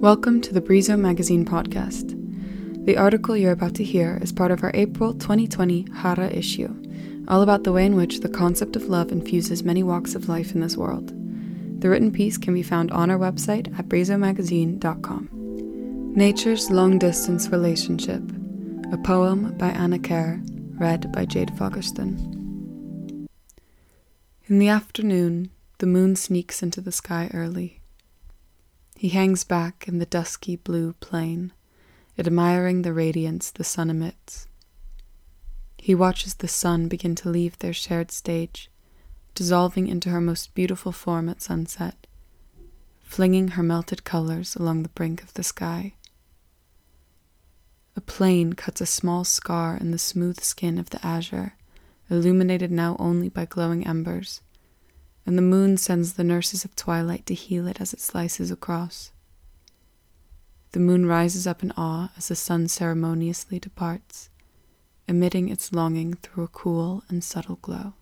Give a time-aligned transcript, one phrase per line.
[0.00, 2.14] Welcome to the Brizo Magazine podcast.
[2.84, 6.68] The article you're about to hear is part of our April 2020 Hara issue,
[7.28, 10.54] all about the way in which the concept of love infuses many walks of life
[10.54, 11.14] in this world.
[11.80, 16.12] The written piece can be found on our website at brizomagazine.com.
[16.14, 18.20] Nature's Long Distance Relationship,
[18.92, 20.42] a poem by Anna Kerr,
[20.78, 22.18] read by Jade Fogerston.
[24.46, 27.80] In the afternoon, the moon sneaks into the sky early.
[28.98, 31.52] He hangs back in the dusky blue plain,
[32.18, 34.48] admiring the radiance the sun emits.
[35.76, 38.70] He watches the sun begin to leave their shared stage,
[39.34, 42.06] dissolving into her most beautiful form at sunset,
[43.02, 45.92] flinging her melted colors along the brink of the sky.
[47.96, 51.54] A plane cuts a small scar in the smooth skin of the azure,
[52.08, 54.40] illuminated now only by glowing embers
[55.26, 59.10] and the moon sends the nurses of twilight to heal it as it slices across.
[60.70, 64.30] The moon rises up in awe as the sun ceremoniously departs,
[65.08, 67.94] emitting its longing through a cool and subtle glow.